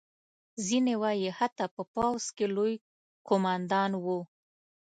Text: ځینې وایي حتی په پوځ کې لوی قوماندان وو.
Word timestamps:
ځینې 0.65 0.93
وایي 1.01 1.29
حتی 1.39 1.65
په 1.75 1.81
پوځ 1.93 2.23
کې 2.35 2.45
لوی 2.55 2.73
قوماندان 3.27 3.91
وو. 4.03 4.19